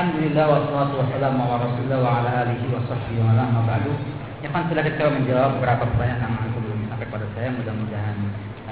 [0.00, 3.92] Alhamdulillah wassalatu wassalamu ala Rasulillah wa ala alihi wa sahbihi wa ala ba'du.
[4.40, 7.48] Ya kan sudah kita menjawab beberapa pertanyaan yang belum sampai pada saya.
[7.52, 8.16] Mudah-mudahan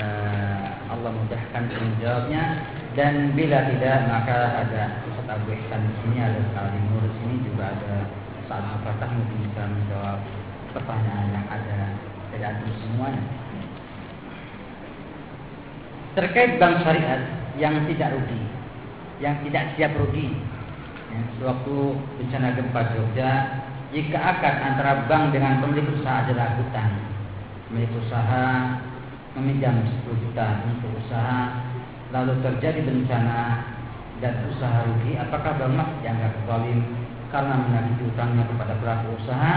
[0.00, 2.44] uh, Allah mudahkan menjawabnya
[2.96, 7.34] dan bila tidak maka ada Ustaz Abu Ihsan di sini ada Salim Nur di sini
[7.45, 7.95] juga ada
[8.40, 10.18] Ustaz Al-Fatah mungkin bisa menjawab
[10.80, 11.79] pertanyaan yang ada
[12.32, 13.24] dari antum semuanya.
[16.17, 17.20] Terkait bank syariat
[17.61, 18.40] yang tidak rugi,
[19.20, 20.47] yang tidak siap rugi.
[21.08, 21.76] Ya, sewaktu
[22.21, 23.30] bencana gempa Jogja,
[23.89, 26.93] jika akad antara bank dengan pemilik usaha adalah hutang,
[27.68, 28.76] pemilik usaha
[29.32, 31.64] meminjam 10 juta untuk usaha,
[32.12, 33.64] lalu terjadi bencana
[34.20, 36.84] dan usaha rugi, apakah bank dianggap zalim
[37.33, 39.53] karena menagih hutangnya kepada pelaku usaha?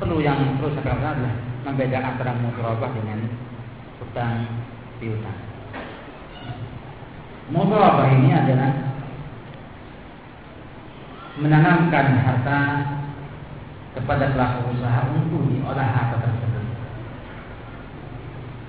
[0.00, 1.34] Perlu yang perlu saya katakan adalah
[1.68, 3.18] membedakan antara mudharabah dengan
[4.00, 4.34] hutang
[4.96, 5.38] piutang.
[7.52, 8.93] Mudharabah ini adalah
[11.38, 12.60] menanamkan harta
[13.94, 16.66] kepada pelaku usaha untuk diolah harta tersebut.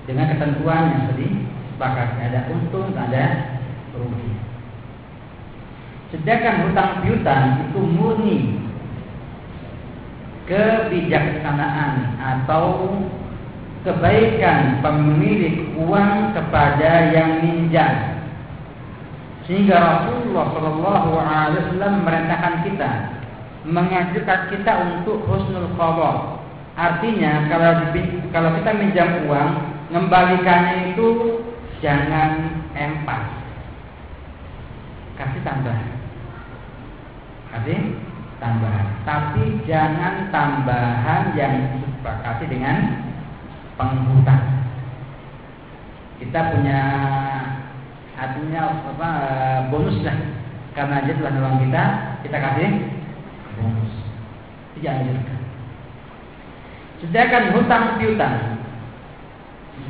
[0.06, 1.28] Dengan ketentuan yang tadi
[1.74, 3.24] sepakat ada untung, ada
[3.94, 4.30] rugi.
[6.14, 8.38] Sedangkan hutang piutang itu murni
[10.46, 12.94] kebijaksanaan atau
[13.82, 18.15] kebaikan pemilik uang kepada yang minjam
[19.46, 22.90] sehingga Rasulullah Shallallahu Alaihi Wasallam merintahkan kita,
[23.62, 26.42] mengajarkan kita untuk husnul khabar.
[26.76, 27.72] Artinya kalau
[28.34, 29.50] kalau kita minjam uang,
[29.94, 31.40] mengembalikannya itu
[31.78, 33.22] jangan empat,
[35.14, 35.78] kasih tambah,
[37.54, 37.80] kasih
[38.42, 38.86] tambahan.
[39.06, 42.76] Tapi jangan tambahan yang disepakati dengan
[43.80, 44.44] penghutang.
[46.20, 46.80] Kita punya
[48.16, 48.60] artinya
[48.96, 49.10] apa
[49.68, 50.18] bonus lah.
[50.72, 51.84] Karena dia telah nolong kita
[52.24, 52.70] kita kasih
[53.60, 53.92] bonus.
[54.76, 55.36] Tidak anjurkan
[57.00, 58.36] sedangkan hutang piutang.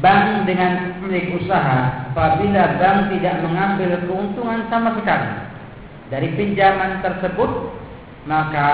[0.03, 5.31] Bank dengan pemilik usaha apabila bank tidak mengambil keuntungan sama sekali
[6.11, 7.71] dari pinjaman tersebut
[8.27, 8.69] maka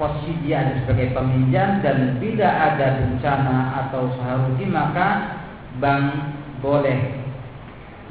[0.00, 5.36] posisi dia sebagai peminjam dan bila ada bencana atau usaha rugi maka
[5.78, 6.32] bank
[6.64, 7.17] boleh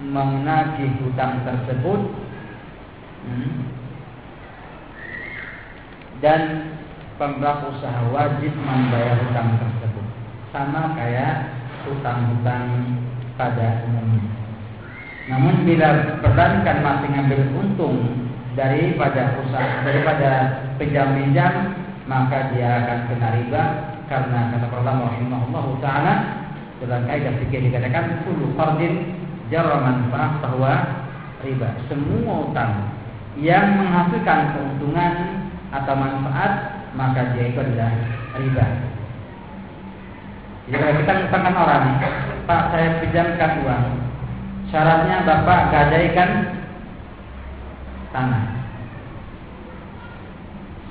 [0.01, 2.01] menagih hutang tersebut.
[3.27, 3.67] Hmm,
[6.21, 6.41] dan
[7.17, 10.05] pelaku usaha wajib membayar hutang tersebut.
[10.53, 11.53] Sama kayak
[11.85, 12.97] hutang-hutang
[13.37, 14.25] pada umumnya.
[15.27, 17.97] Namun bila perbankan masih ngambil untung
[18.57, 20.29] daripada usaha daripada
[20.81, 21.77] pinjam-pinjam
[22.09, 23.63] maka dia akan kena riba
[24.07, 26.13] karena kata Allah rahimahullah taala
[26.81, 29.13] dalam kaidah fikih dikatakan kullu fardin
[29.47, 30.73] jarra manfaat bahwa
[31.43, 31.69] riba.
[31.87, 32.73] Semua utang
[33.37, 35.13] yang menghasilkan keuntungan
[35.71, 36.51] atau manfaat
[36.97, 37.93] maka dia itu adalah
[38.41, 38.65] riba.
[40.67, 41.85] Jika kita mengutangkan orang,
[42.43, 43.85] Pak saya pinjamkan uang,
[44.67, 46.31] syaratnya Bapak gadaikan
[48.11, 48.45] tanah.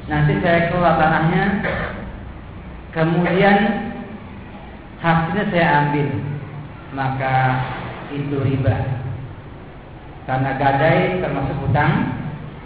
[0.06, 1.44] Nanti saya keluar tanahnya,
[2.94, 3.58] kemudian
[5.02, 6.08] hasilnya saya ambil,
[6.94, 7.36] maka
[8.12, 8.76] itu riba.
[10.26, 12.18] Karena gadai termasuk hutang,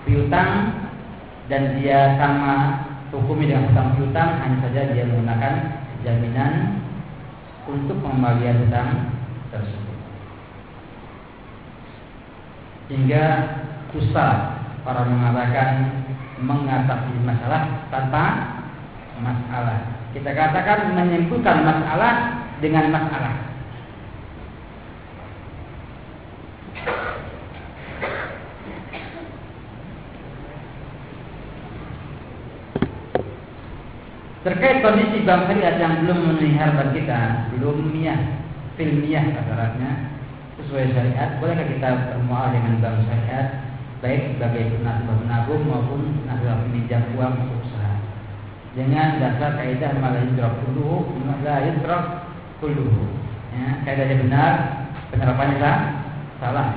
[0.09, 0.81] piutang
[1.53, 2.81] dan dia sama
[3.13, 5.55] hukumnya dengan hutang piutang hanya saja dia menggunakan
[6.07, 6.53] jaminan
[7.69, 9.13] untuk pengembalian hutang
[9.53, 9.99] tersebut.
[12.91, 13.25] Hingga
[13.93, 15.71] susah orang mengatakan
[16.41, 18.25] mengatasi masalah tanpa
[19.21, 19.79] masalah.
[20.11, 22.15] Kita katakan menyembuhkan masalah
[22.59, 23.50] dengan masalah.
[34.41, 37.21] Terkait kondisi bank syariat yang belum memenuhi harapan kita,
[37.53, 38.21] belum niat,
[38.81, 40.17] filmiah kasarnya
[40.57, 43.47] sesuai syariat, bolehkah kita bermual dengan bank syariat?
[44.01, 48.01] Baik sebagai nasabah menabung maupun nasabah pinjam uang untuk usaha.
[48.73, 52.05] Dengan dasar kaidah malah yudrak kulluhu la yudrak
[52.65, 53.13] kulluhu.
[53.53, 54.53] Ya, kaidahnya benar
[55.13, 55.79] penerapannya sah,
[56.41, 56.69] salah.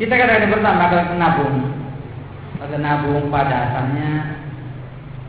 [0.00, 1.81] Kita katakan yang pertama kalau menabung
[2.62, 4.38] atau nabung pada asalnya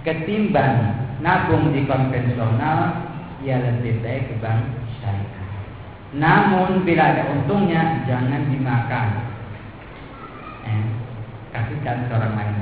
[0.06, 0.94] ketimbang
[1.26, 3.10] nabung di konvensional
[3.42, 4.62] ya lebih baik ke bank
[5.02, 5.42] syariah.
[6.14, 9.08] Namun bila ada untungnya jangan dimakan.
[10.64, 10.86] Eh,
[11.52, 12.56] kasihkan ke orang lain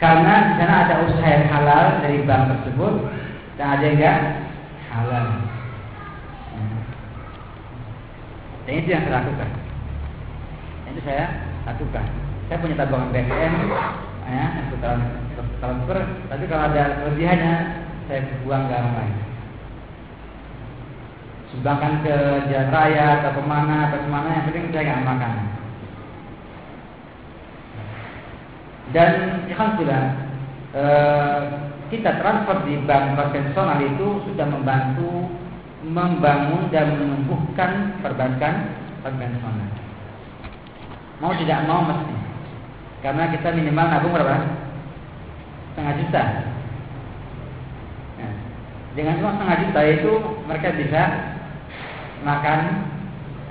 [0.00, 2.94] Karena di sana ada usaha yang halal dari bank tersebut
[3.60, 4.18] dan ada yang enggak
[4.88, 5.26] halal.
[8.64, 9.50] Dan itu yang saya lakukan.
[10.88, 12.06] Itu saya lakukan.
[12.48, 13.54] Saya punya tabungan BPM,
[14.26, 14.80] ya, untuk
[15.60, 15.98] transfer.
[16.30, 17.54] Tapi kalau ada kelebihannya,
[18.10, 19.16] saya buang ke orang lain.
[21.50, 22.14] Sumbangkan ke
[22.46, 25.34] jalan raya atau ke mana atau ke mana yang penting saya nggak makan.
[28.90, 29.12] Dan
[29.50, 30.06] alhamdulillah
[30.74, 31.40] eh,
[31.90, 35.26] kita transfer di bank konvensional itu sudah membantu
[35.82, 39.89] membangun dan menumbuhkan perbankan konvensional.
[41.20, 42.16] Mau tidak mau mesti.
[43.04, 44.36] Karena kita minimal nabung berapa?
[45.72, 46.24] Setengah juta.
[48.20, 48.34] Nah,
[48.96, 50.12] dengan cuma setengah juta itu
[50.48, 51.02] mereka bisa
[52.24, 52.60] makan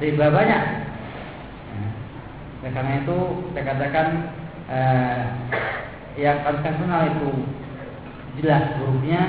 [0.02, 0.64] riba banyak.
[2.60, 3.18] Nah, karena itu
[3.54, 4.08] saya katakan
[4.70, 5.22] eh,
[6.18, 7.30] yang konvensional itu
[8.42, 9.22] jelas buruknya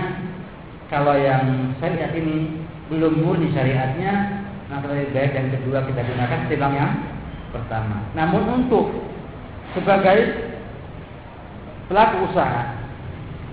[0.90, 6.74] kalau yang syariat ini belum murni syariatnya maka lebih baik yang kedua kita gunakan ketimbang
[6.74, 6.92] yang
[7.50, 8.06] pertama.
[8.14, 8.90] Namun untuk
[9.74, 10.50] sebagai
[11.90, 12.74] pelaku usaha,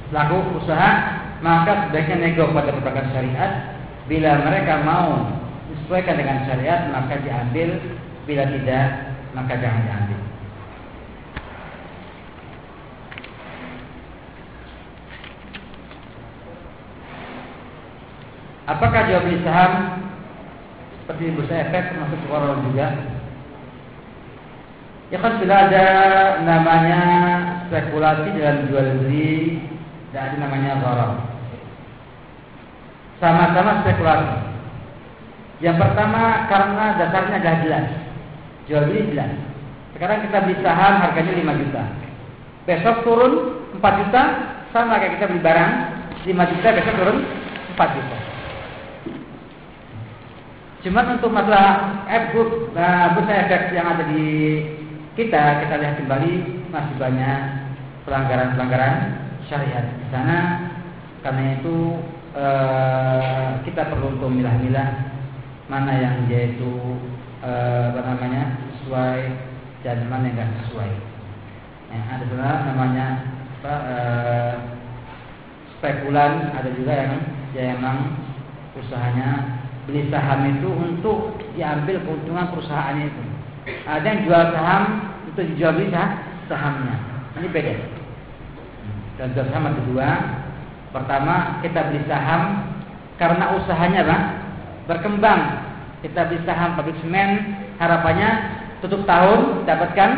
[0.10, 0.92] pelaku usaha
[1.42, 3.52] maka sebaiknya nego pada perbankan syariat.
[4.08, 5.36] Bila mereka mau
[5.68, 7.76] disesuaikan dengan syariat maka diambil,
[8.24, 8.86] bila tidak
[9.36, 10.20] maka jangan diambil.
[18.68, 20.04] Apakah jual beli saham
[21.00, 23.17] seperti bursa efek termasuk orang juga?
[25.08, 25.86] Ya kan sudah ada
[26.44, 27.02] namanya
[27.72, 29.64] spekulasi dalam jual beli
[30.12, 31.12] dan ada namanya gharar.
[33.24, 34.36] Sama-sama spekulasi.
[35.64, 37.88] Yang pertama karena dasarnya dah jelas.
[38.68, 39.32] Jual beli jelas.
[39.96, 41.84] Sekarang kita beli saham harganya 5 juta.
[42.68, 43.34] Besok turun
[43.80, 44.24] 4 juta,
[44.76, 45.74] sama kayak kita beli barang
[46.28, 47.18] 5 juta, besok turun
[47.80, 48.18] 4 juta.
[50.86, 54.28] Cuma untuk masalah F group, nah, bursa efek yang ada di
[55.18, 56.34] kita, kita lihat kembali
[56.70, 57.40] masih banyak
[58.06, 58.96] pelanggaran-pelanggaran
[59.50, 60.40] syariat di sana.
[61.26, 62.06] Karena itu
[62.38, 65.10] eh, kita perlu untuk milah-milah
[65.74, 67.02] mana yang dia itu
[67.42, 69.20] eh, apa namanya sesuai
[69.82, 70.92] dan mana yang tidak sesuai.
[71.88, 73.06] Ya, ada juga namanya
[73.58, 74.56] apa, eh,
[75.82, 77.14] spekulan, ada juga yang
[77.58, 78.22] dia emang
[78.78, 79.58] usahanya
[79.90, 83.24] beli saham itu untuk diambil keuntungan perusahaannya itu.
[83.88, 84.84] Ada yang jual saham
[85.38, 85.94] untuk dijual beli
[86.50, 86.98] sahamnya.
[87.38, 87.74] Ini beda.
[89.22, 90.10] Dan saham kedua,
[90.90, 92.74] pertama kita beli saham
[93.22, 94.24] karena usahanya bang
[94.90, 95.42] berkembang.
[96.02, 98.30] Kita beli saham pabrik semen, harapannya
[98.82, 100.10] tutup tahun dapatkan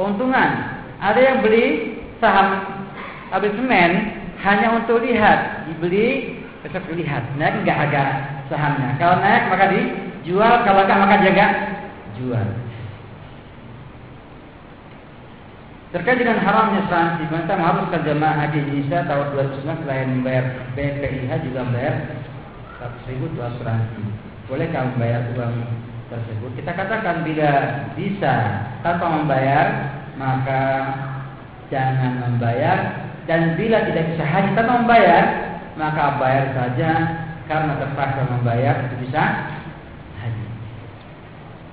[0.00, 0.80] keuntungan.
[1.04, 2.80] Ada yang beli saham
[3.28, 8.04] pabrik semen hanya untuk lihat, dibeli besok dilihat naik nggak harga
[8.48, 8.96] sahamnya.
[8.96, 11.46] Kalau naik maka dijual, kalau enggak maka jaga
[12.16, 12.61] jual.
[15.92, 19.26] Terkait dengan haramnya saham di mana mengharuskan jemaah haji Indonesia tahun
[19.60, 21.94] 2009 selain membayar BPIH juga membayar
[22.80, 24.00] 100 ribu asuransi.
[24.48, 25.54] Bolehkah membayar uang
[26.08, 26.50] tersebut?
[26.56, 27.50] Kita katakan bila
[27.92, 28.34] bisa
[28.80, 29.66] tanpa membayar
[30.16, 30.62] maka
[31.68, 32.78] jangan membayar
[33.28, 35.24] dan bila tidak bisa haji tanpa membayar
[35.76, 36.90] maka bayar saja
[37.44, 39.22] karena terpaksa membayar itu bisa
[40.24, 40.46] haji.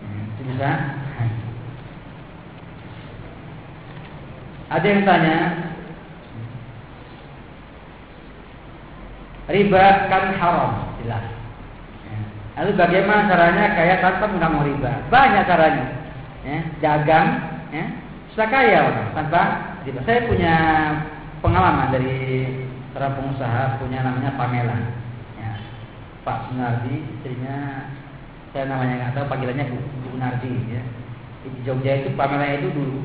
[0.03, 0.69] Hmm, itu bisa
[1.15, 1.43] haji.
[4.69, 5.37] Ada yang tanya,
[9.49, 10.71] riba kan haram,
[11.01, 11.25] jelas.
[12.05, 12.19] Ya.
[12.61, 14.91] Lalu bagaimana caranya kaya tanpa nggak mau riba?
[15.09, 15.85] Banyak caranya.
[16.45, 17.27] Ya, dagang,
[17.73, 17.85] ya,
[18.29, 19.41] bisa kaya tanpa
[19.89, 20.05] riba.
[20.05, 20.55] Saya punya
[21.41, 22.17] pengalaman dari
[22.93, 24.99] seorang pengusaha punya namanya Pamela
[26.29, 27.89] Pak Sunardi istrinya
[28.51, 30.83] saya namanya nggak tahu panggilannya Bu, Bu Nardi ya
[31.41, 33.01] di Jogja itu Pamela itu dulu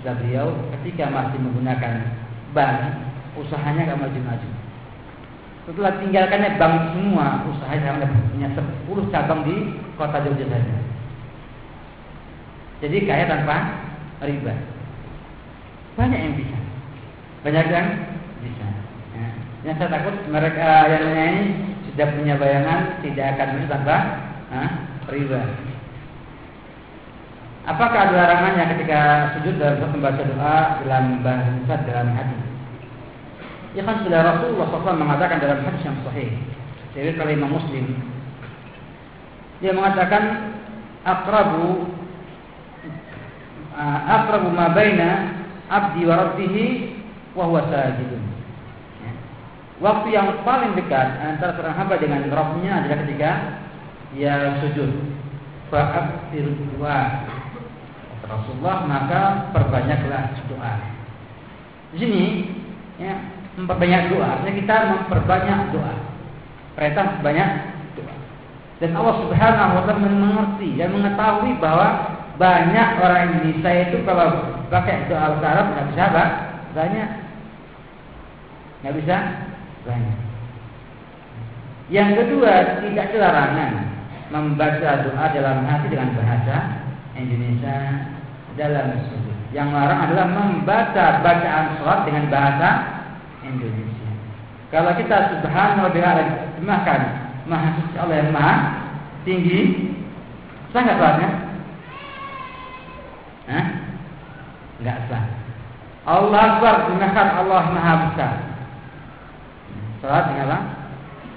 [0.00, 0.48] kita beliau
[0.80, 2.08] ketika masih menggunakan
[2.56, 3.04] bank
[3.36, 4.48] usahanya nggak maju-maju.
[5.68, 8.00] Setelah tinggalkannya bank semua usahanya
[8.32, 10.76] punya 10 cabang di kota Jogja saja.
[12.80, 13.56] Jadi kaya tanpa
[14.24, 14.56] riba.
[16.00, 16.58] Banyak yang bisa.
[17.44, 17.88] Banyak yang
[18.40, 18.66] bisa.
[19.12, 19.28] Ya.
[19.68, 21.44] yang saya takut mereka yang ini
[21.92, 23.98] sudah punya bayangan tidak akan bisa tanpa
[24.48, 24.70] ah,
[25.12, 25.69] riba.
[27.68, 29.00] Apakah ada larangannya ketika
[29.36, 32.38] sujud dalam membaca doa dalam bahasa dalam hati?
[33.76, 36.30] Ya kan sudah Rasulullah SAW mengatakan dalam hadis yang sahih
[36.96, 37.94] dari kalau Imam Muslim
[39.60, 40.56] dia mengatakan
[41.06, 41.86] akrabu
[43.76, 45.38] ah, akrabu ma baina
[45.70, 46.66] abdi wa rabbihi
[47.36, 48.30] wa huwa sajidun
[49.80, 53.30] Waktu yang paling dekat antara seorang hamba dengan rohnya adalah ketika
[54.12, 54.92] ia sujud.
[55.72, 57.24] Fa'aksir dua.
[58.30, 60.74] Rasulullah maka perbanyaklah doa.
[61.90, 62.22] Di sini
[63.02, 63.18] ya,
[63.58, 65.94] memperbanyak doa, artinya kita memperbanyak doa.
[66.78, 67.50] Perintah banyak
[67.98, 68.14] doa.
[68.78, 71.88] Dan Allah Subhanahu wa taala mengerti dan mengetahui bahwa
[72.38, 76.24] banyak orang Indonesia itu kalau pakai doa Arab nggak bisa apa?
[76.72, 77.08] Banyak.
[78.80, 79.16] Nggak bisa
[79.84, 80.18] banyak.
[81.90, 82.54] Yang kedua,
[82.86, 83.72] tidak larangan
[84.30, 86.56] membaca doa dalam hati dengan bahasa
[87.18, 87.76] Indonesia
[88.58, 89.36] dalam sujud.
[89.50, 92.68] Yang larang adalah membaca bacaan sholat dengan bahasa
[93.42, 94.10] Indonesia.
[94.70, 97.00] Kalau kita subhanahu wa ta'ala terjemahkan
[97.50, 98.54] Maha Suci Allah Maha
[99.26, 99.90] Tinggi,
[100.70, 101.30] sah nggak sholatnya?
[104.80, 105.24] Nggak sah.
[106.06, 108.34] Allah Akbar terjemahkan Allah Maha Besar.
[110.00, 110.58] Sholat dengan apa?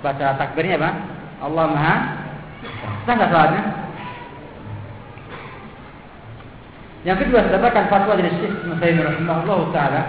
[0.05, 0.91] Baca takbirnya apa?
[1.43, 1.96] Allah Maha
[3.03, 3.83] Sah nggak sholatnya?
[7.03, 10.01] Yang kedua terdapat fatwa dari Syekh Nusaimin rahimahullah taala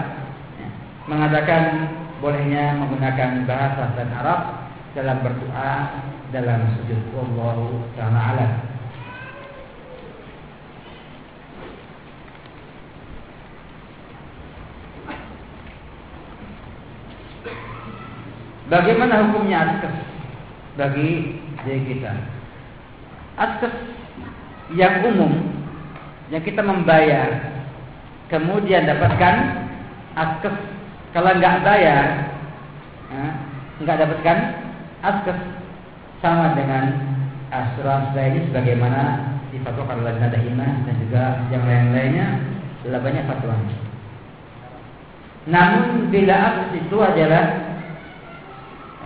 [0.55, 0.67] ya,
[1.11, 1.91] mengatakan
[2.23, 4.39] bolehnya menggunakan bahasa dan Arab
[4.95, 5.71] dalam berdoa
[6.31, 7.59] dalam sujud Allah
[7.99, 8.47] taala.
[18.65, 19.95] Bagaimana hukumnya askes
[20.79, 22.11] bagi diri kita?
[23.35, 23.75] Askes
[24.73, 25.54] yang umum
[26.33, 27.53] yang kita membayar.
[28.25, 29.35] Kemudian dapatkan
[30.17, 30.55] askes.
[31.13, 32.05] Kalau nggak bayar
[33.13, 33.25] ya,
[33.81, 34.37] nggak dapatkan
[35.05, 35.39] askes.
[36.23, 36.89] Sama dengan
[37.53, 42.41] asuransi ini sebagaimana difatwakan oleh Nada Iman dan juga yang lain-lainnya
[42.81, 43.55] adalah banyak fatwa.
[45.45, 47.45] Namun bila askes itu adalah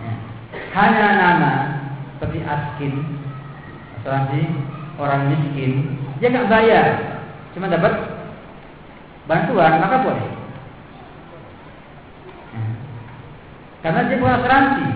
[0.00, 0.12] ya,
[0.72, 1.52] hanya nama
[2.16, 2.94] seperti askin
[4.00, 4.40] asuransi
[5.00, 6.86] orang miskin dia nggak bayar,
[7.56, 7.96] cuma dapat
[9.24, 10.28] bantuan, maka boleh.
[13.80, 14.86] Karena dia bukan asuransi,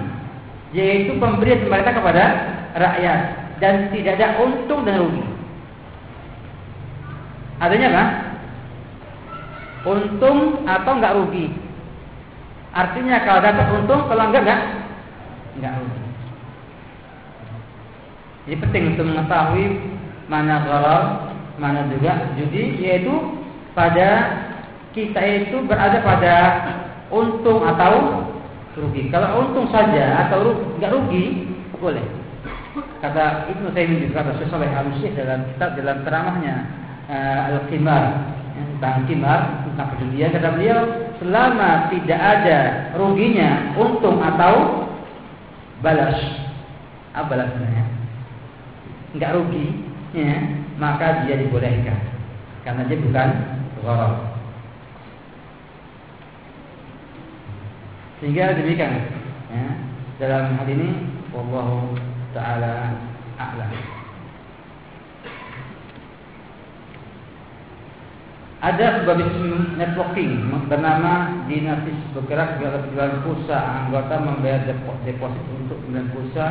[0.76, 2.24] yaitu pemberian pemerintah kepada
[2.76, 3.20] rakyat
[3.56, 5.24] dan tidak ada untung dan rugi.
[7.64, 8.04] Adanya apa?
[9.88, 11.46] Untung atau enggak rugi.
[12.76, 14.60] Artinya kalau dapat untung, kalau enggak enggak
[15.56, 16.02] enggak rugi.
[18.44, 19.93] Jadi penting untuk mengetahui
[20.30, 21.04] mana gharar,
[21.60, 23.12] mana juga judi, yaitu
[23.76, 24.40] pada
[24.94, 26.36] kita itu berada pada
[27.10, 28.24] untung atau
[28.78, 29.10] rugi.
[29.10, 31.24] Kalau untung saja atau rugi, nggak rugi,
[31.78, 32.06] boleh.
[32.98, 36.54] Kata Ibnu Taimin juga kata Syekh al dalam kitab dalam ceramahnya
[37.06, 38.04] uh, Al-Qimar
[38.56, 40.80] ya, tentang kimar tentang perjudian kata beliau
[41.22, 42.58] selama tidak ada
[42.98, 44.86] ruginya untung atau
[45.82, 46.18] balas
[47.14, 47.84] apa balasnya
[49.14, 49.66] nggak rugi
[50.14, 50.38] ya,
[50.78, 51.98] maka dia dibolehkan
[52.62, 53.28] karena dia bukan
[53.82, 54.14] gharar.
[58.22, 59.04] Sehingga demikian
[59.50, 59.66] ya,
[60.22, 60.88] dalam hal ini
[61.34, 61.98] wallahu
[62.32, 62.96] taala
[63.36, 63.72] a'lam.
[68.64, 69.20] Ada sebuah
[69.76, 74.64] networking bernama Dinasis bergerak di bulan pulsa anggota membayar
[75.04, 76.46] deposit untuk bulan pulsa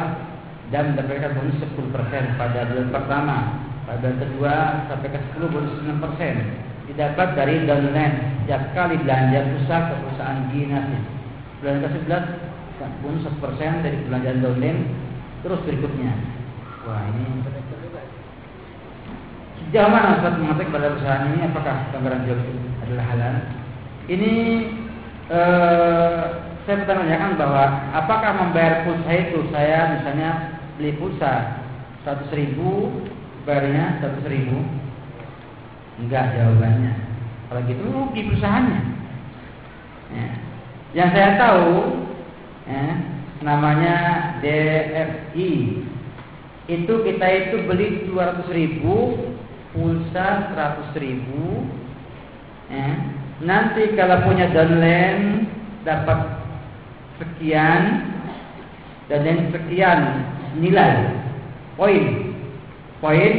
[0.72, 3.38] dan mendapatkan bonus 10% pada bulan pertama,
[3.84, 4.56] pada bulan kedua
[4.88, 6.88] sampai ke 10 bonus 6%.
[6.92, 11.04] Didapat dari downline setiap kali belanja pusat ke perusahaan Ginasis.
[11.64, 12.24] Bulan ke-11
[13.00, 14.82] bonus 1% dari belanjaan downline
[15.44, 16.12] terus berikutnya.
[16.84, 17.24] Wah, ini
[19.64, 22.54] Sejauh mana saat mengatakan pada perusahaan ini apakah gambaran jual itu
[22.86, 23.36] adalah halal?
[24.06, 24.34] Ini
[25.34, 26.24] eh,
[26.68, 27.64] saya bertanyakan bahwa
[27.96, 31.64] apakah membayar pulsa itu saya misalnya beli pulsa
[32.04, 32.92] seratus ribu
[33.44, 34.60] bayarnya seratus ribu.
[36.02, 36.94] Enggak jawabannya.
[37.48, 38.82] Kalau gitu rugi perusahaannya.
[40.14, 40.28] Ya.
[40.94, 42.06] yang saya tahu
[42.70, 42.86] ya,
[43.42, 43.96] namanya
[44.46, 45.52] DFI
[46.70, 49.18] itu kita itu beli dua ratus ribu
[49.74, 51.66] pulsa seratus ribu.
[52.70, 52.90] Ya.
[53.44, 55.46] nanti kalau punya downline
[55.84, 56.42] dapat
[57.22, 57.82] sekian
[59.12, 60.00] dan yang sekian
[60.58, 61.14] nilai.
[61.76, 62.04] Poin.
[63.02, 63.34] Poin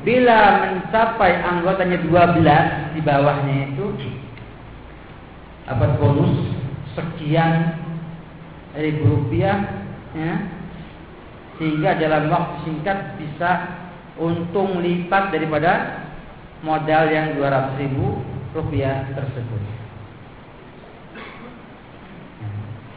[0.00, 3.86] bila mencapai anggotanya 12 di bawahnya itu
[5.68, 6.56] dapat bonus
[6.96, 7.76] sekian
[8.74, 9.60] ribu rupiah
[10.16, 10.34] ya,
[11.60, 13.50] sehingga dalam waktu singkat bisa
[14.16, 16.02] untung lipat daripada
[16.64, 18.24] modal yang 200 ribu
[18.56, 19.62] rupiah tersebut.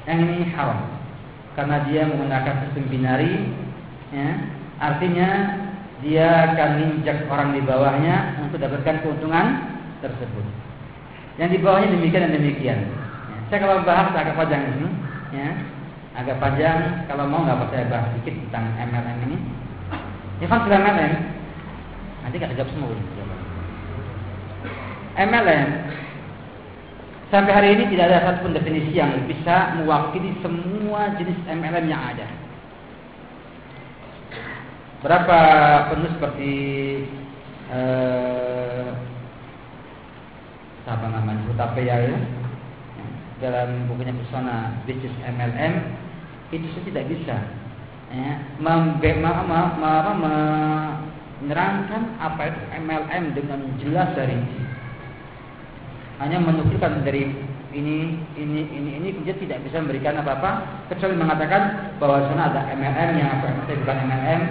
[0.07, 0.87] Yang ini haram
[1.55, 3.33] karena dia menggunakan sistem binari
[4.13, 4.29] ya
[4.77, 5.29] artinya
[6.03, 9.45] dia akan injak orang di bawahnya untuk dapatkan keuntungan
[10.03, 10.45] tersebut.
[11.39, 12.79] Yang di bawahnya demikian dan demikian.
[12.91, 13.37] Ya.
[13.47, 14.87] Saya kalau bahas agak panjang ini,
[15.31, 15.49] ya,
[16.19, 17.07] agak panjang.
[17.07, 19.37] Kalau mau nggak saya bahas sedikit tentang MLM ini.
[20.43, 21.13] Ini kan sudah MLM.
[22.27, 22.93] Nanti nggak jawab semua.
[25.13, 25.69] MLM
[27.29, 32.42] sampai hari ini tidak ada satu definisi yang bisa mewakili semua jenis MLM yang ada.
[35.03, 35.39] Berapa
[35.91, 36.53] penuh seperti
[37.67, 38.87] eh,
[40.87, 42.19] apa namanya Hutapea ya
[43.43, 45.73] dalam bukunya pesona bisnis MLM
[46.55, 47.35] itu saya tidak bisa
[48.15, 54.39] ya, membe, ma, ma, ma, menerangkan apa itu MLM dengan jelas dari.
[56.23, 57.27] Hanya menukilkan dari
[57.73, 63.11] ini, ini, ini, ini, dia tidak bisa memberikan apa-apa kecuali mengatakan bahwa sana ada MLM
[63.17, 64.41] yang apa saya bukan MLM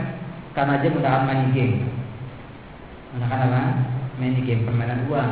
[0.53, 1.77] karena dia menggunakan money game.
[3.13, 3.63] Menggunakan apa?
[4.21, 5.31] Money game, permainan uang,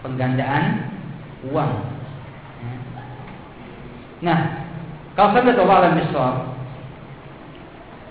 [0.00, 0.64] penggandaan
[1.52, 1.72] uang.
[4.24, 4.38] Nah,
[5.12, 6.32] kalau saya tahu alam misal,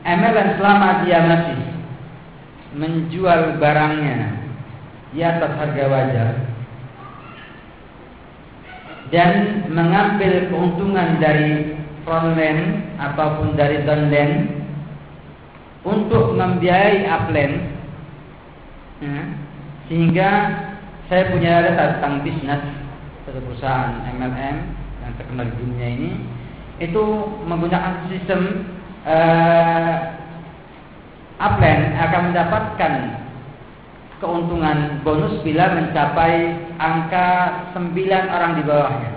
[0.06, 1.60] MLM selama dia masih
[2.78, 4.18] menjual barangnya
[5.14, 6.30] di atas harga wajar
[9.14, 14.62] dan mengambil keuntungan dari frontline ataupun dari downline
[15.84, 17.56] untuk membiayai upline
[19.04, 19.20] ya,
[19.92, 20.30] sehingga
[21.12, 22.63] saya punya data tentang bisnis
[23.28, 24.58] satu perusahaan MLM
[25.04, 26.12] yang terkenal di dunia ini
[26.80, 27.04] itu
[27.44, 28.72] menggunakan sistem
[29.04, 29.96] uh,
[31.40, 32.94] upline akan mendapatkan
[34.24, 37.28] keuntungan bonus bila mencapai angka
[37.75, 39.12] 9 orang di bawahnya.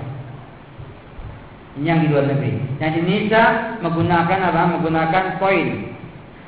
[1.78, 2.52] Ini yang di luar negeri.
[2.82, 3.44] Yang di Indonesia
[3.84, 4.62] menggunakan apa?
[4.74, 5.66] Menggunakan poin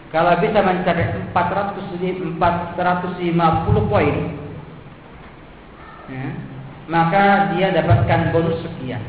[0.08, 1.04] kalau bisa mencapai
[1.36, 4.14] 400, 450 poin,
[6.08, 6.26] ya,
[6.88, 9.04] maka dia dapatkan bonus sekian.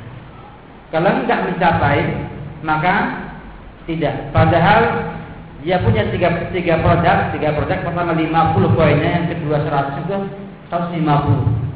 [0.92, 2.04] Kalau enggak mencapai,
[2.68, 2.96] maka
[3.88, 4.36] tidak.
[4.36, 5.08] Padahal
[5.64, 10.18] dia punya tiga, tiga produk, tiga produk pertama 50 poinnya, yang kedua 100 itu
[10.68, 11.70] 150.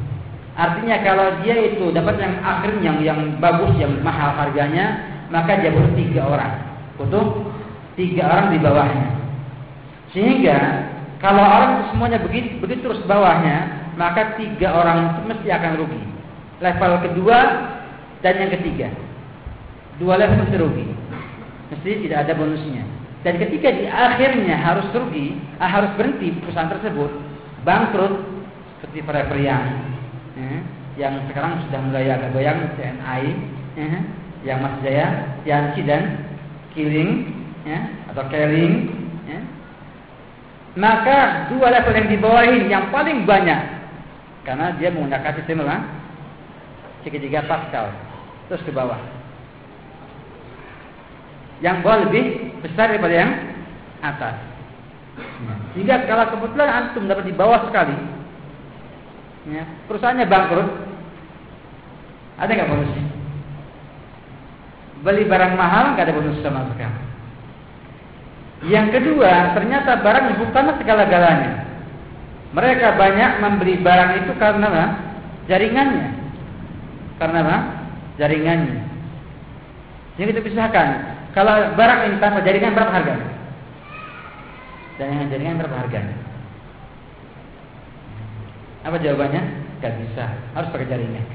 [0.54, 5.72] Artinya kalau dia itu dapat yang akhir yang yang bagus, yang mahal harganya, maka dia
[5.72, 6.52] butuh tiga orang.
[6.94, 7.53] Butuh
[7.94, 9.08] tiga orang di bawahnya.
[10.14, 10.58] Sehingga
[11.18, 16.02] kalau orang semuanya begitu, begitu terus bawahnya, maka tiga orang itu mesti akan rugi.
[16.62, 17.38] Level kedua
[18.22, 18.88] dan yang ketiga.
[19.98, 20.86] Dua level mesti rugi.
[21.74, 22.84] Mesti tidak ada bonusnya.
[23.24, 27.08] Dan ketika di akhirnya harus rugi, ah, harus berhenti perusahaan tersebut,
[27.64, 28.20] bangkrut
[28.76, 29.64] seperti para periang
[30.36, 30.60] eh,
[31.00, 33.22] yang sekarang sudah mulai agak goyang CNI,
[33.80, 34.02] eh,
[34.44, 36.20] yang Mas Jaya, Yanci dan
[36.76, 37.80] Killing ya,
[38.12, 38.74] atau Keling
[39.24, 39.40] ya.
[40.76, 43.60] maka dua level yang di bawah ini yang paling banyak
[44.44, 45.78] karena dia menggunakan sistem apa?
[47.04, 47.92] segitiga Pascal
[48.48, 49.00] terus ke bawah.
[51.64, 52.24] Yang bawah lebih
[52.60, 53.32] besar daripada yang
[54.04, 54.36] atas.
[55.72, 57.96] Sehingga kalau kebetulan antum dapat di bawah sekali
[59.48, 60.68] ya, perusahaannya bangkrut
[62.36, 63.04] ada nggak bonusnya?
[65.04, 67.13] Beli barang mahal nggak ada bonus sama sekali
[68.64, 71.68] yang kedua, ternyata barang bukanlah segala-galanya.
[72.54, 74.84] Mereka banyak membeli barang itu karena apa?
[75.50, 76.06] jaringannya.
[77.20, 77.58] Karena apa?
[78.16, 78.78] Jaringannya.
[80.16, 80.88] Jadi kita pisahkan.
[81.34, 83.28] Kalau barang ini tanpa jaringan berapa harganya?
[85.02, 86.16] Dan jaringan berapa harganya?
[88.86, 89.42] Apa jawabannya?
[89.82, 90.24] Gak bisa.
[90.54, 91.26] Harus pakai jaringan.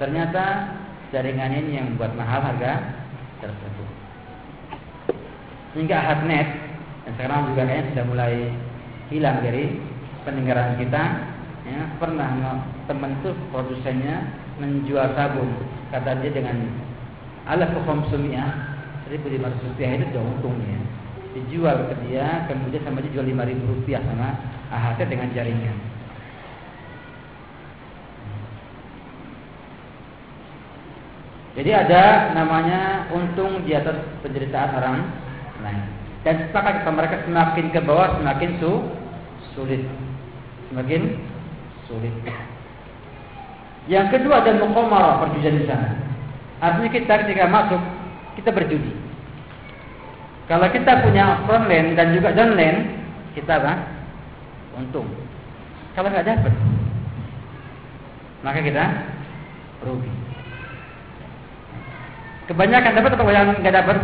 [0.00, 0.44] Ternyata
[1.12, 3.01] jaringan ini yang buat mahal harga
[3.42, 3.88] tersebut.
[5.74, 6.48] Hingga hardnet
[7.02, 8.34] yang sekarang juga kayaknya sudah mulai
[9.10, 9.64] hilang dari
[10.22, 11.02] pendengaran kita.
[11.62, 12.58] Ya, pernah
[12.90, 15.46] teman itu produsennya menjual sabun,
[15.94, 16.58] kata dia dengan
[17.46, 18.50] alat konsumnya
[19.06, 20.78] 1500 rupiah itu sudah untungnya.
[21.38, 24.28] Dijual ke dia, kemudian sama dia jual 5000 rupiah sama
[24.74, 25.91] AHT dengan jaringan.
[31.52, 34.96] Jadi ada namanya untung di atas penderitaan orang
[35.60, 35.84] lain.
[36.24, 38.72] Dan sepakat mereka semakin ke bawah semakin su
[39.52, 39.84] sulit.
[40.72, 41.20] Semakin
[41.84, 42.14] sulit.
[43.90, 45.98] Yang kedua ada muqamarah perjudian di sana.
[46.62, 47.82] Artinya kita ketika masuk
[48.38, 48.94] kita berjudi.
[50.46, 53.02] Kalau kita punya front lane dan juga down lane,
[53.34, 53.72] kita apa?
[54.78, 55.10] Untung.
[55.92, 56.54] Kalau nggak dapat,
[58.40, 58.84] maka kita
[59.84, 60.21] rugi.
[62.50, 63.98] Kebanyakan dapat atau yang nggak dapat?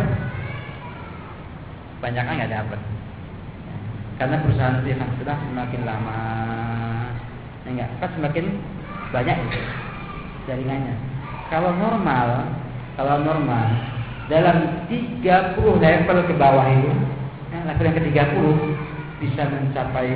[1.99, 2.79] banyak kan nggak dapat.
[4.19, 6.19] Karena perusahaan yang sudah semakin lama,
[7.63, 8.45] ya enggak, kan semakin
[9.15, 9.59] banyak itu
[10.47, 10.95] jaringannya.
[11.47, 12.51] Kalau normal,
[12.99, 13.67] kalau normal
[14.27, 16.91] dalam 30 level ke bawah itu,
[17.51, 18.45] ya, level yang ke-30
[19.23, 20.15] bisa mencapai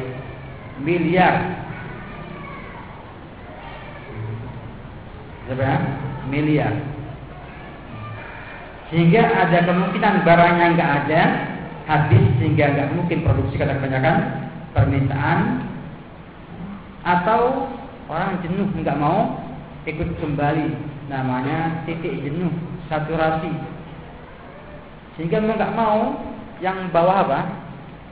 [0.83, 1.63] miliar
[5.43, 5.79] berapa?
[6.31, 6.71] Miliar.
[8.93, 11.21] Sehingga ada kemungkinan barangnya nggak ada,
[11.89, 14.17] habis sehingga nggak mungkin produksi karena kebanyakan
[14.69, 15.39] permintaan,
[17.01, 17.73] atau
[18.05, 19.41] orang jenuh nggak mau
[19.89, 20.77] ikut kembali,
[21.09, 22.53] namanya titik jenuh,
[22.85, 23.49] saturasi.
[25.17, 25.99] Sehingga mau nggak mau
[26.61, 27.39] yang bawah apa?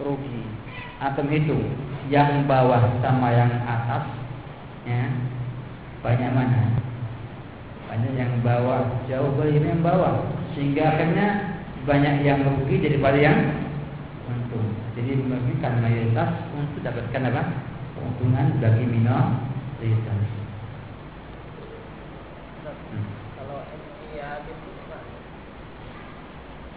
[0.02, 0.50] Rugi
[0.98, 1.78] atau hitung
[2.10, 4.10] yang bawah sama yang atas,
[4.89, 5.13] ya
[6.02, 6.82] banyak mana?
[7.91, 10.24] banyak yang bawa jauh dari yang bawa
[10.55, 11.27] sehingga akhirnya
[11.87, 13.37] banyak yang rugi daripada yang
[14.29, 14.67] untung.
[14.93, 17.43] Jadi membagikan mayoritas untuk dapatkan apa?
[17.97, 20.19] Keuntungan bagi minoritas.
[22.91, 23.07] Hmm.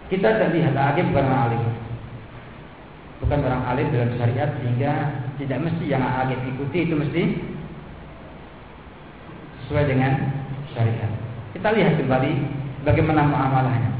[0.08, 1.62] kita tidak lihat agim bukan orang alim.
[3.24, 4.92] Bukan orang alim dalam syariat sehingga
[5.40, 7.22] tidak mesti yang agim ikuti itu mesti
[9.64, 10.12] sesuai dengan
[10.76, 11.10] syariat.
[11.56, 12.32] Kita lihat kembali
[12.84, 13.90] bagaimana muamalahnya.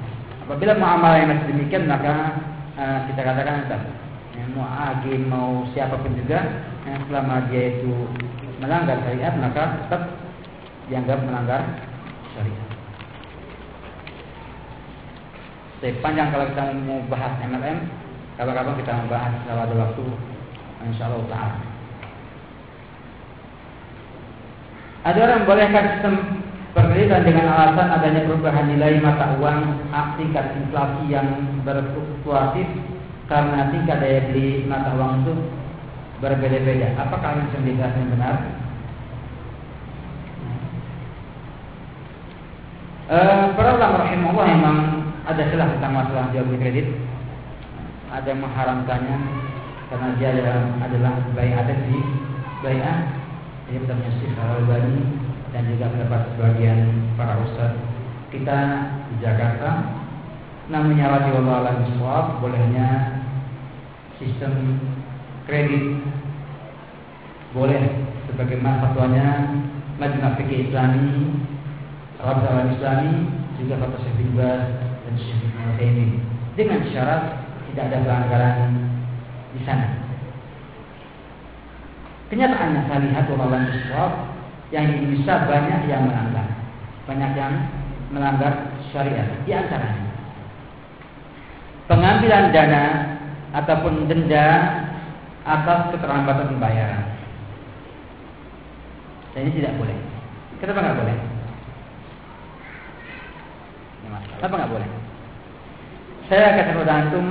[0.45, 2.37] Apabila muamalah yang masih demikian maka
[2.77, 3.83] uh, kita katakan tetap
[4.37, 7.93] ya, mau agim mau siapa pun juga ya, selama dia itu
[8.61, 10.03] melanggar syariat maka tetap
[10.93, 11.61] dianggap melanggar
[12.37, 12.69] syariat.
[15.81, 17.79] Jadi panjang kalau kita mau bahas MLM,
[18.37, 20.05] kapan-kapan kita membahas kalau ada waktu,
[20.89, 21.57] insya Allah taala.
[25.05, 26.44] Ada orang bolehkan sistem
[26.75, 32.67] Pemerintah dengan alasan adanya perubahan nilai mata uang, tingkat inflasi yang berfluktuatif
[33.31, 35.35] karena tingkat daya beli mata uang itu
[36.19, 36.99] berbeda-beda.
[36.99, 37.47] Apakah ini
[37.79, 38.35] yang benar?
[43.07, 44.77] Uh, para ulama rahimahullah memang
[45.31, 46.87] ada celah tentang masalah jual beli kredit.
[48.11, 49.19] Ada yang mengharamkannya
[49.95, 51.99] karena dia adalah, adalah bayi adat di
[52.67, 52.83] bayi
[53.71, 55.25] Ini punya Syekh Al-Albani
[55.55, 56.79] dan juga mendapat sebagian
[57.15, 57.79] para ustaz.
[58.35, 58.59] Kita
[59.15, 60.03] di Jakarta
[60.67, 63.23] namanya radhiyallahu alam swab bolehnya
[64.19, 64.83] sistem
[65.47, 66.03] kredit.
[67.55, 67.87] Boleh
[68.27, 69.27] sebagaimana fatwanya
[70.03, 71.39] Majma Fikih Islami
[72.19, 73.31] Rabbil Islami
[73.63, 75.39] juga fatwa Syekh bin dan Syekh
[75.79, 76.19] bin
[76.59, 77.23] dengan syarat
[77.71, 78.59] tidak ada pelanggaran
[79.55, 79.87] di sana.
[82.33, 84.34] Kenyataannya saya lihat wallahualam
[84.73, 86.49] yang bisa banyak yang melanggar,
[87.05, 87.53] banyak yang
[88.15, 88.53] melanggar
[88.95, 89.29] syariat.
[89.45, 90.05] Di antaranya
[91.91, 92.85] pengambilan dana
[93.53, 94.49] ataupun denda
[95.45, 97.05] atas keterlambatan pembayaran.
[99.37, 99.99] Dan ini tidak boleh.
[100.63, 101.17] Kenapa nggak boleh?
[104.39, 104.89] Kenapa nggak boleh?
[106.29, 107.27] Saya akan kepada antum.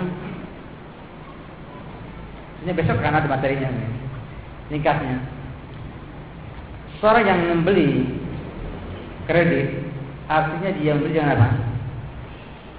[2.63, 3.89] Ini besok karena ada materinya ini.
[4.71, 5.32] Ringkasnya
[7.03, 8.07] Seorang yang membeli
[9.27, 9.91] kredit
[10.31, 11.49] artinya dia membeli dengan apa?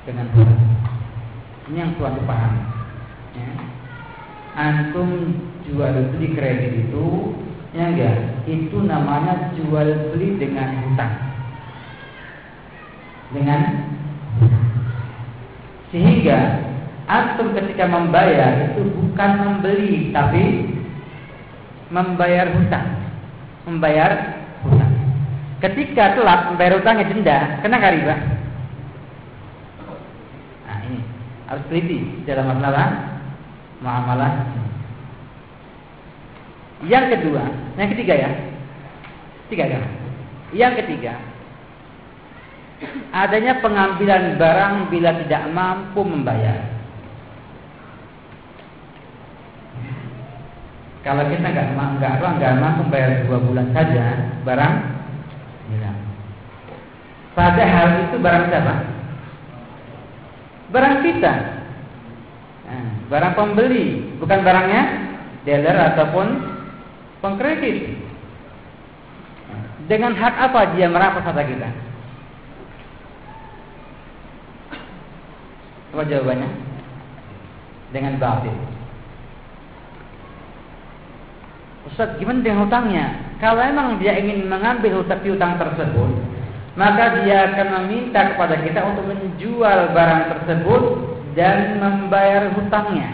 [0.09, 0.65] Dengan hutang.
[1.69, 2.55] Ini yang tuan paham.
[3.37, 3.53] Ya.
[4.57, 5.37] Antum
[5.69, 7.37] jual beli kredit itu
[7.77, 11.15] ya enggak itu namanya jual beli dengan hutang
[13.35, 13.61] dengan
[15.93, 16.65] sehingga
[17.13, 20.71] antum ketika membayar itu bukan membeli tapi
[21.91, 23.04] membayar hutang
[23.64, 24.94] membayar hutang.
[25.61, 28.16] Ketika telat membayar hutangnya denda, kena nggak riba?
[30.64, 30.98] Nah ini
[31.48, 31.98] harus teliti
[32.29, 32.88] dalam masalah
[33.81, 34.33] muamalah.
[36.85, 37.44] Yang kedua,
[37.81, 38.31] yang ketiga ya,
[39.48, 39.85] tiga kan?
[40.53, 41.16] Yang ketiga,
[43.09, 46.74] adanya pengambilan barang bila tidak mampu membayar.
[51.05, 54.75] Kalau kita nggak nggak nggak mampu bayar dua bulan saja barang
[55.69, 55.99] hilang.
[57.37, 58.75] Padahal itu barang siapa?
[60.73, 61.35] Barang kita.
[62.64, 64.83] Nah, barang pembeli, bukan barangnya
[65.45, 66.27] dealer ataupun
[67.21, 68.01] pengkredit.
[69.85, 71.69] Dengan hak apa dia merampas harta kita?
[75.93, 76.49] Apa jawabannya?
[77.93, 78.74] Dengan batil.
[81.85, 83.37] Ustaz, gimana dengan hutangnya?
[83.44, 86.11] Kalau memang dia ingin mengambil hutang piutang tersebut,
[86.81, 90.83] maka dia akan meminta kepada kita untuk menjual barang tersebut
[91.37, 93.12] dan membayar hutangnya.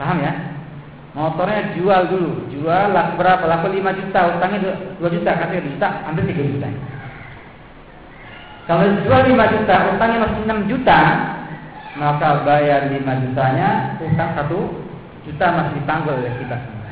[0.00, 0.32] Paham ya?
[1.12, 3.44] Motornya jual dulu, jual laku berapa?
[3.44, 4.58] Laku 5 juta, hutangnya
[4.96, 6.68] 2 juta, kasih 2 juta, ambil 3 juta.
[8.70, 11.00] Kalau jual 5 juta, hutangnya masih 6 juta,
[11.98, 14.89] maka bayar 5 jutanya, hutang 1
[15.30, 16.90] juta masih dipanggil oleh kita semua.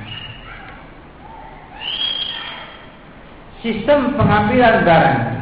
[3.59, 5.39] Sistem pengambilan barang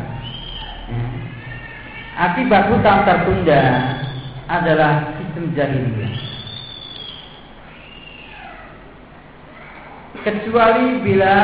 [2.17, 3.61] Akibat hutang tertunda
[4.49, 6.17] adalah sistem jahiliyah.
[10.25, 11.37] Kecuali bila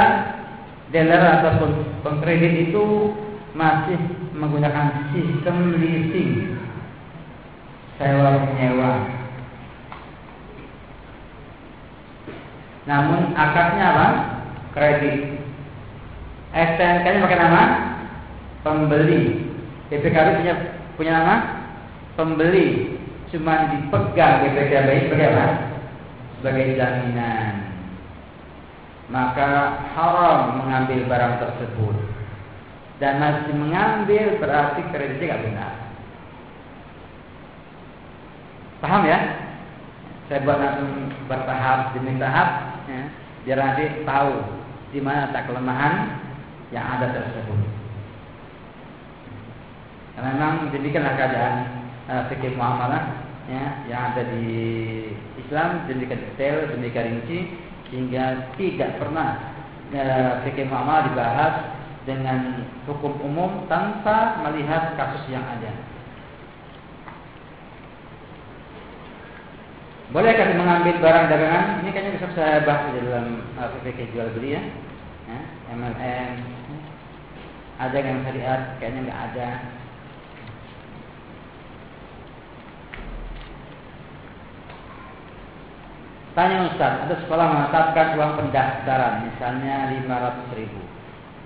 [0.88, 3.12] dealer ataupun pengkredit itu
[3.52, 4.00] masih
[4.32, 6.56] menggunakan sistem leasing,
[8.00, 9.21] sewa menyewa.
[12.88, 14.08] Namun akadnya apa?
[14.74, 15.38] Kredit.
[16.52, 17.62] STNK-nya pakai nama
[18.60, 19.52] pembeli
[19.88, 20.54] BPKB punya
[20.96, 21.34] punya nama
[22.16, 22.96] pembeli
[23.32, 25.46] cuma dipegang BPKB sebagai apa?
[26.40, 27.54] Sebagai jaminan.
[29.12, 29.48] Maka
[29.92, 31.96] haram mengambil barang tersebut.
[33.00, 35.72] Dan masih mengambil berarti kreditnya tidak benar.
[38.80, 39.18] Paham ya?
[40.32, 42.71] Saya buat nanti bertahap demi tahap,
[43.42, 44.32] biar nanti tahu
[44.92, 46.20] di mana tak kelemahan
[46.70, 47.58] yang ada tersebut.
[50.12, 51.56] Karena memang demikianlah keadaan
[52.08, 53.02] uh, muamalah
[53.48, 54.48] ya, yang ada di
[55.40, 57.38] Islam demikian detail, demikian rinci
[57.88, 59.40] sehingga tidak pernah
[59.92, 61.54] uh, muamalah dibahas
[62.02, 65.91] dengan hukum umum tanpa melihat kasus yang ada.
[70.12, 71.80] Boleh kita mengambil barang dagangan?
[71.80, 74.62] Ini kayaknya bisa saya bahas di dalam uh, fikih jual beli ya.
[75.24, 75.40] ya
[75.72, 76.32] MLM.
[77.80, 79.48] Ada yang syariat, kayaknya nggak ada.
[86.36, 90.80] Tanya Ustaz, ada sekolah menetapkan uang pendaftaran, misalnya 500 ribu.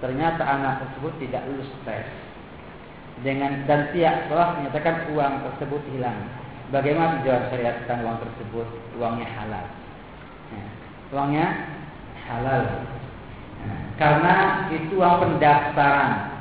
[0.03, 2.07] Ternyata anak tersebut tidak lulus tes.
[3.23, 6.46] Dengan dan pihak sekolah menyatakan uang tersebut hilang.
[6.75, 8.67] Bagaimana dijawab syariat tentang uang tersebut?
[8.99, 9.67] Uangnya halal.
[10.51, 10.65] Ya.
[11.15, 11.47] Uangnya
[12.27, 12.63] halal.
[13.63, 13.75] Ya.
[13.95, 14.35] Karena
[14.75, 16.35] itu uang pendaftaran.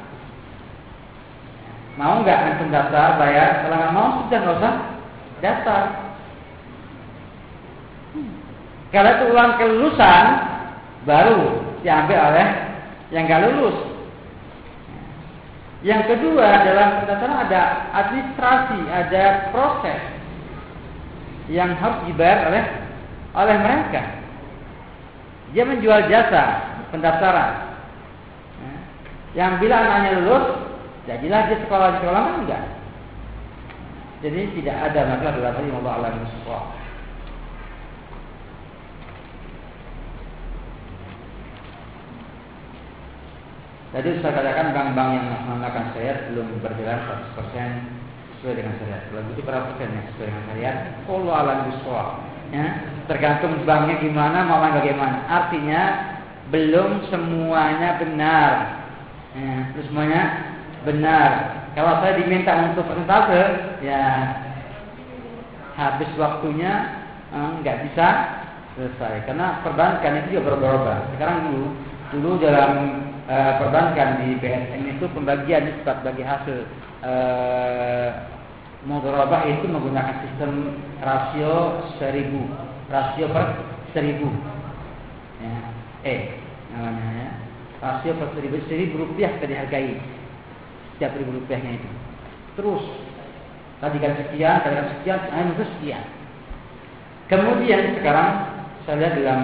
[2.02, 3.50] Mau nggak pendaftar bayar?
[3.64, 4.76] Kalau nggak mau sudah nggak usah
[5.46, 5.84] daftar.
[8.90, 10.26] Kalau itu uang kelulusan
[11.06, 11.42] baru
[11.86, 12.48] diambil oleh
[13.14, 13.78] yang gak lulus.
[15.86, 17.62] Yang kedua adalah pendaftaran ada
[17.94, 20.15] administrasi, ada proses
[21.52, 22.64] yang harus dibayar oleh
[23.36, 24.02] oleh mereka.
[25.54, 26.44] Dia menjual jasa
[26.90, 27.78] pendaftaran.
[29.36, 30.46] Yang bila anaknya lulus,
[31.06, 32.64] jadilah dia sekolah di sekolah enggak.
[34.24, 36.14] Jadi tidak ada masalah dalam hal Allah alam
[43.96, 47.00] Tadi saya katakan bank-bank yang menggunakan syariat belum berjalan
[47.32, 47.95] 100%
[48.46, 49.02] sesuai dengan syariat.
[49.10, 50.78] Kalau itu berapa persen yang sesuai dengan syariat?
[51.10, 52.04] Kalau alam biswa.
[52.54, 52.66] Ya,
[53.10, 55.18] tergantung banknya gimana, mau bagaimana.
[55.26, 55.82] Artinya
[56.54, 58.52] belum semuanya benar.
[59.34, 60.24] Ya, terus semuanya
[60.86, 61.30] benar.
[61.74, 63.44] Kalau saya diminta untuk persentase,
[63.82, 64.06] ya
[65.74, 67.02] habis waktunya
[67.34, 68.08] eh, nggak bisa
[68.78, 69.26] selesai.
[69.26, 71.18] Karena perbankan itu juga berubah-ubah.
[71.18, 71.68] Sekarang dulu,
[72.14, 72.72] dulu dalam
[73.26, 76.70] uh, perbankan di BSN itu pembagian nisbat bagi hasil
[77.02, 78.35] uh,
[78.86, 82.46] mudharabah itu menggunakan sistem rasio seribu.
[82.88, 83.46] Rasio per
[83.92, 84.30] seribu.
[85.42, 85.58] Ya.
[86.06, 86.22] eh
[86.72, 87.30] namanya ya.
[87.82, 88.62] Rasio per seribu.
[88.70, 89.98] Seribu rupiah kita dihargai.
[90.96, 91.90] Setiap ribu rupiahnya itu.
[92.56, 92.84] Terus
[93.84, 96.04] tadi kan sekian tadi kan sekian ayo itu sekian.
[97.26, 98.30] Kemudian sekarang
[98.86, 99.40] saya lihat dalam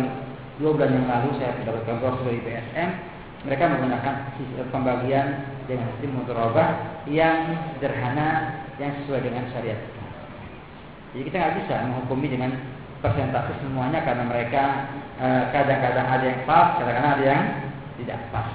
[0.62, 2.90] dua bulan yang lalu saya mendapatkan brosur dari BSM
[3.42, 4.16] mereka menggunakan
[4.70, 5.28] pembagian
[5.66, 6.70] dengan sistem mudharabah
[7.10, 9.78] yang sederhana yang sesuai dengan syariat.
[11.14, 12.52] Jadi kita nggak bisa menghukumi dengan
[13.06, 14.64] persentase semuanya karena mereka
[15.22, 17.44] eh, kadang-kadang ada yang pas, kadang-kadang ada yang
[18.02, 18.48] tidak pas.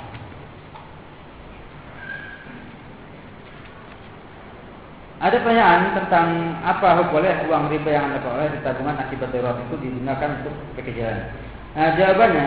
[5.16, 6.26] Ada pertanyaan tentang
[6.60, 11.32] apa boleh uang riba yang anda peroleh di tabungan akibat darurat itu digunakan untuk pekerjaan.
[11.72, 12.46] Nah, jawabannya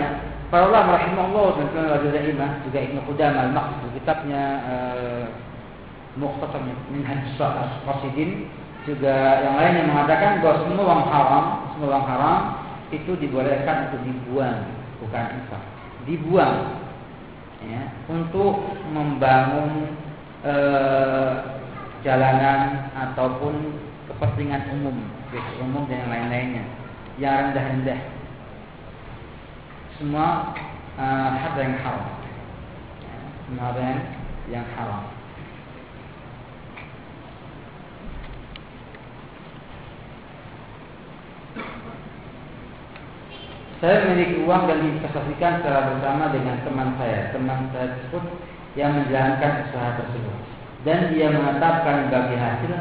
[0.49, 1.67] Para ulama rahimahullah dan
[2.65, 5.23] juga Ibnu Qudamah al-Maqdisi kitabnya uh,
[6.19, 7.39] Mukhtasar Minhaj
[7.87, 8.51] Qasidin
[8.83, 12.37] juga yang lain yang mengatakan bahwa semua uang haram, semua uang haram
[12.89, 14.59] itu dibolehkan untuk dibuang,
[15.03, 15.63] bukan infak.
[16.07, 16.55] Dibuang
[17.63, 19.93] ya, untuk membangun
[20.47, 21.31] uh,
[22.01, 23.77] jalanan ataupun
[24.09, 24.97] kepentingan umum,
[25.59, 26.65] umum dan yang lain-lainnya.
[27.19, 28.01] Yang rendah-rendah.
[29.99, 30.55] Semua
[30.95, 32.07] uh, harta yang haram.
[33.43, 34.01] Semua harta yang,
[34.47, 35.18] yang haram.
[43.79, 47.31] Saya memiliki uang dan diinvestasikan secara bersama dengan teman saya.
[47.31, 48.23] Teman saya tersebut
[48.75, 50.37] yang menjalankan usaha tersebut.
[50.83, 52.71] Dan dia menetapkan bagi hasil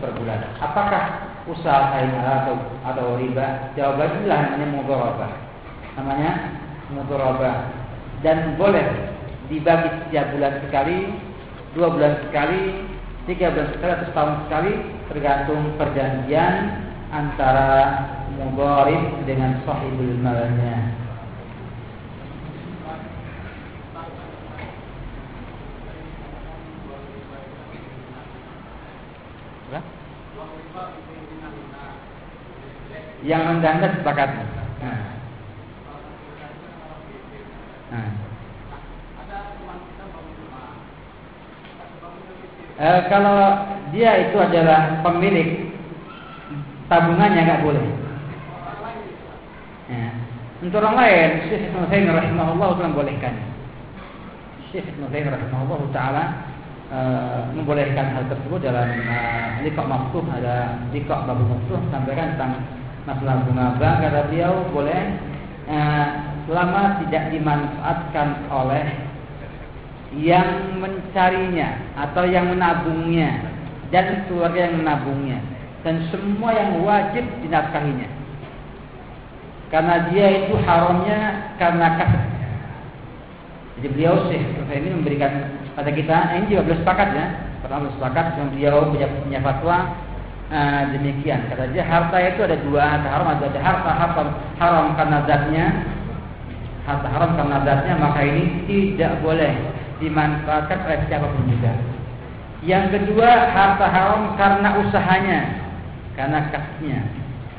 [0.00, 0.52] per bulan.
[0.60, 3.72] Apakah usaha saya atau atau riba?
[3.72, 5.32] Jawabannya namanya mudharabah.
[5.96, 6.32] Namanya
[6.92, 7.56] mudharabah.
[8.20, 9.16] Dan boleh
[9.48, 10.98] dibagi setiap bulan sekali,
[11.72, 12.84] dua bulan sekali,
[13.24, 14.72] tiga bulan sekali atau setahun sekali,
[15.08, 16.54] tergantung perjanjian
[17.12, 17.72] antara
[18.40, 20.96] mudharib dengan sahibul malnya.
[33.22, 34.34] Yang rendah sepakat.
[34.82, 35.02] Nah.
[37.94, 38.10] Nah.
[42.82, 43.38] E, kalau
[43.94, 45.71] dia itu adalah pemilik
[46.92, 47.84] tabungannya nggak boleh.
[49.88, 50.08] Ya.
[50.60, 53.34] Untuk orang lain, Syekh Ibn Taimin rahimahullah telah membolehkan.
[54.68, 56.24] Syekh Ibn Taimin rahimahullah taala
[56.92, 62.60] uh, membolehkan hal tersebut dalam uh, liqa maftuh ada liqa babu maftuh sampaikan tentang
[63.08, 65.02] masalah bunga bank kata beliau boleh
[65.66, 66.06] uh,
[66.46, 68.84] selama tidak dimanfaatkan oleh
[70.12, 73.40] yang mencarinya atau yang menabungnya
[73.88, 75.40] dan keluarga yang menabungnya
[75.82, 78.22] dan semua yang wajib dinafkahinya
[79.72, 82.24] karena dia itu haramnya karena kasar.
[83.80, 85.32] Jadi beliau Syekh ini memberikan
[85.72, 87.26] pada kita ini juga belum sepakat ya.
[87.64, 89.96] Pertama sepakat yang beliau punya, punya fatwa
[90.52, 91.48] uh, demikian.
[91.48, 94.22] Kata dia harta itu ada dua harta haram ada harta harta
[94.60, 95.66] haram karena zatnya
[96.84, 99.56] harta haram karena zatnya maka ini tidak boleh
[100.04, 101.72] dimanfaatkan oleh siapa pun juga.
[102.60, 105.61] Yang kedua harta haram karena usahanya
[106.18, 107.00] karena kasnya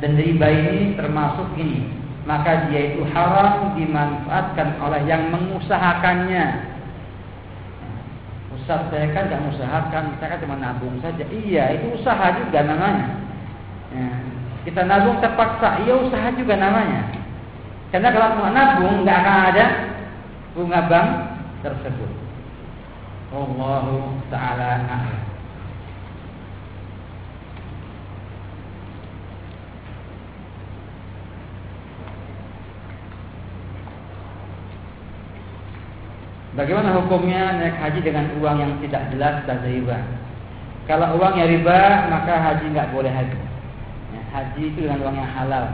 [0.03, 6.71] dan riba ini termasuk ini maka dia itu haram dimanfaatkan oleh yang mengusahakannya.
[8.55, 11.23] Ustaz saya kan tidak mengusahakan, saya kan cuma nabung saja.
[11.27, 13.07] Iya, itu usaha juga namanya.
[13.91, 14.07] Ya.
[14.63, 17.11] Kita nabung terpaksa, iya usaha juga namanya.
[17.91, 19.65] Karena kalau mau nabung nggak akan ada
[20.55, 21.09] bunga bank
[21.59, 22.11] tersebut.
[23.35, 25.32] Allahu taala a'lam.
[36.53, 39.97] Bagaimana hukumnya naik haji dengan uang yang tidak jelas dan riba?
[40.85, 41.79] Kalau uangnya riba,
[42.13, 43.39] maka haji nggak boleh haji.
[44.13, 45.65] Ya, haji itu dengan uang yang halal.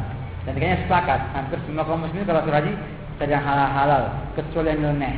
[0.47, 2.71] Dan kayaknya sepakat, hampir semua kaum muslimin kalau haji
[3.19, 4.03] tidak yang halal halal,
[4.39, 5.15] kecuali yang nyeleneh.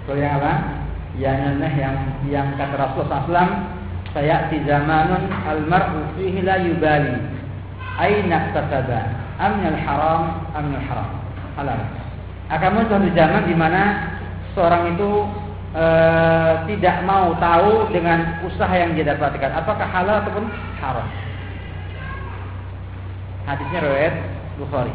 [0.00, 0.52] Kecuali yang apa?
[1.20, 1.96] Yang nyeleneh yang
[2.32, 3.52] yang kata Rasulullah SAW,
[4.16, 7.12] saya di zamanun almaru fihi la yubali.
[8.00, 9.04] Aina tasaba?
[9.36, 10.22] Amnal haram,
[10.56, 11.08] amnal haram.
[11.60, 11.80] Halal.
[12.48, 14.09] Akan muncul di zaman di mana
[14.54, 15.10] seorang itu
[15.74, 15.84] e,
[16.74, 20.46] tidak mau tahu dengan usaha yang dia dapatkan apakah halal ataupun
[20.82, 21.08] haram.
[23.46, 24.14] Hadisnya riwayat
[24.60, 24.94] Bukhari.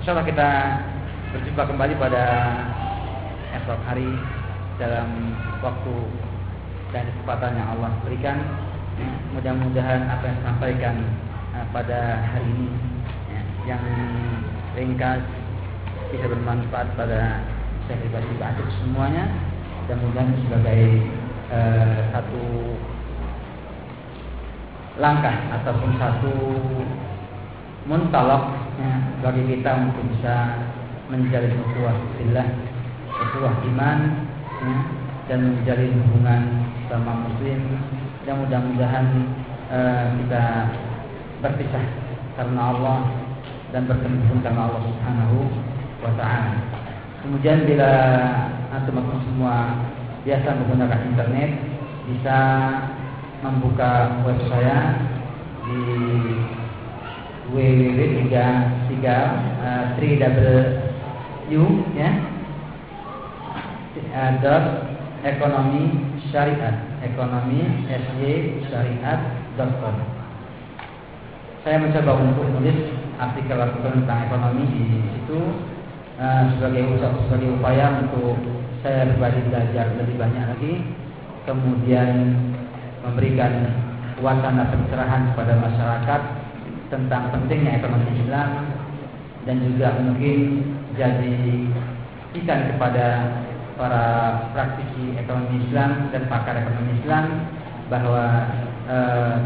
[0.00, 0.48] Insyaallah kita
[1.36, 2.24] berjumpa kembali pada
[3.60, 4.08] esok hari
[4.80, 5.96] dalam waktu
[6.96, 8.38] dan kesempatan yang Allah berikan.
[9.36, 10.96] Mudah-mudahan apa yang disampaikan
[11.54, 12.68] uh, pada hari ini
[13.30, 13.42] ya,
[13.76, 13.84] yang
[14.74, 15.22] ringkas
[16.12, 17.44] bisa bermanfaat pada
[17.86, 18.52] saya pribadi juga
[18.84, 19.24] semuanya.
[19.88, 20.82] Dan mudah sebagai
[21.48, 22.44] uh, satu
[25.00, 26.34] langkah ataupun satu
[27.88, 28.92] muntalak ya,
[29.24, 30.60] bagi kita untuk bisa
[31.08, 32.48] menjalin ukhuwah fillah,
[33.08, 34.28] ukhuwah iman
[34.60, 34.76] ya,
[35.32, 36.42] dan menjalin hubungan
[36.92, 37.60] sama muslim.
[38.28, 39.06] Dan mudah-mudahan
[39.72, 40.44] uh, kita
[41.40, 41.84] berpisah
[42.36, 42.98] karena Allah
[43.72, 45.38] dan bertemu karena Allah Subhanahu
[46.02, 46.54] wa.
[47.22, 47.92] Kemudian bila
[48.86, 49.56] teman-teman semua
[50.22, 51.50] biasa menggunakan internet
[52.08, 52.38] bisa
[53.42, 54.96] membuka web saya
[55.66, 55.80] di
[57.52, 61.64] www 3 3 u
[61.96, 62.10] ya.
[63.98, 64.64] Uh, dot
[65.26, 65.90] ekonomi
[66.30, 68.20] syariat ekonomi sj
[68.70, 69.20] syariat
[69.58, 69.96] dot com.
[71.66, 75.40] Saya mencoba untuk menulis artikel-artikel tentang ekonomi di situ
[76.18, 78.36] uh, sebagai sebagai upaya untuk
[78.82, 80.72] saya pribadi belajar lebih banyak lagi,
[81.46, 82.36] kemudian
[83.02, 83.72] memberikan
[84.18, 86.20] wacana pencerahan kepada masyarakat
[86.90, 88.50] tentang pentingnya ekonomi Islam
[89.46, 90.38] dan juga mungkin
[90.98, 91.36] jadi
[92.42, 93.06] ikan kepada
[93.78, 94.04] para
[94.52, 97.24] praktisi ekonomi Islam dan pakar ekonomi Islam
[97.86, 98.24] bahwa
[98.90, 98.96] e,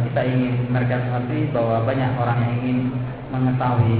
[0.08, 2.78] kita ingin mereka mengerti bahwa banyak orang yang ingin
[3.28, 3.96] mengetahui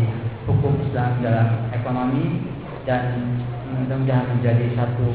[0.48, 2.51] hukum Islam dalam ekonomi
[2.82, 3.36] dan
[3.70, 5.08] mudah-mudahan menjadi satu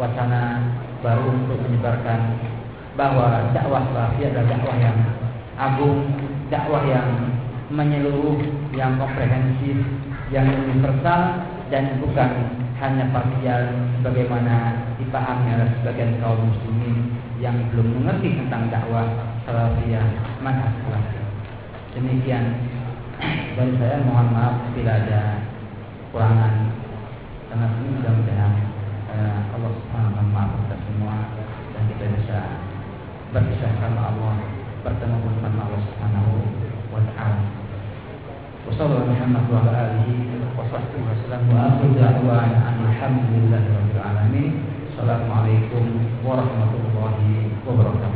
[0.00, 0.64] wacana
[1.04, 2.20] baru untuk menyebarkan
[2.96, 4.98] bahwa dakwah salafi adalah dakwah yang
[5.60, 6.00] agung,
[6.48, 7.08] dakwah yang
[7.68, 8.40] menyeluruh,
[8.72, 9.76] yang komprehensif,
[10.32, 12.30] yang universal dan bukan
[12.76, 13.62] hanya parsial
[14.00, 19.04] sebagaimana dipahami oleh sebagian kaum muslimin yang belum mengerti tentang dakwah
[19.44, 20.04] salafiyah
[20.40, 20.72] manhaj.
[21.96, 22.44] Demikian
[23.56, 25.40] dari saya mohon maaf bila ada
[26.12, 26.54] kurangan
[27.46, 28.52] karena ini mudah-mudahan
[29.14, 31.16] eh, Allah Subhanahu wa kita semua
[31.74, 32.38] dan kita bisa
[33.30, 34.34] berpisah sama Allah
[34.82, 36.32] bertemu bersama Allah Subhanahu
[36.94, 37.42] wa taala.
[44.96, 45.84] Wassalamualaikum
[46.26, 48.15] warahmatullahi wabarakatuh.